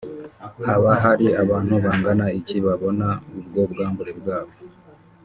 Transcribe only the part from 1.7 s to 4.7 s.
bangana iki babona ubwo bwambure bwabo